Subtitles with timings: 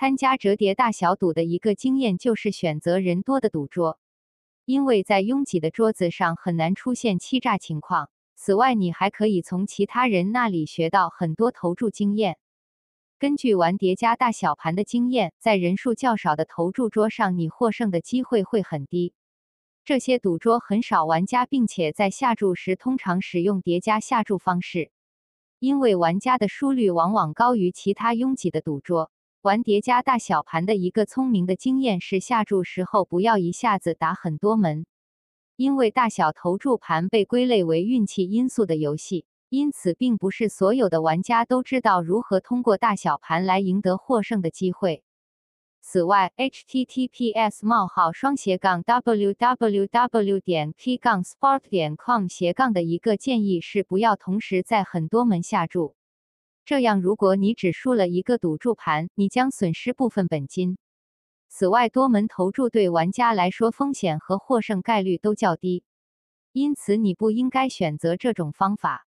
[0.00, 3.98] 参加折叠大小赌的一个经验就是选择人多的赌桌，
[4.64, 8.08] 因为在拥挤的桌子上很难出现欺诈情况。
[8.34, 12.38] 此外，你还可以从其他人那里学到很多投注经验。
[13.18, 19.12] 根据玩叠加大小盘的经验，在人数较少的投注桌上，你获胜的机会会很低。
[19.84, 24.92] 这些赌桌很少玩家，并且在下注时通常使用叠加下注方式，
[25.58, 29.10] 因为玩家的输率往往高于其他拥挤的赌桌。
[29.42, 34.84] 玩叠加大小盘的一个聪明的经验是，下注时候不要一下子打很多门。
[35.56, 45.02] 因为大小投注盘被归类为运气因素的游戏，因此并不是所有的玩家都知道如何通过大小盘来赢得获胜的机会。
[45.80, 55.94] 此外，https: 冒号双斜杠 www 点 p 杠 sport 点 com 斜杠的一个建议是不要同时在很多门下注，
[56.70, 60.78] 这样如果你只输了一个赌注盘，你将损失部分本金。
[61.48, 65.82] 此外，多门投注对玩家来说风险和获胜概率都较低，
[66.52, 69.04] 因此你不应该选择这种方法。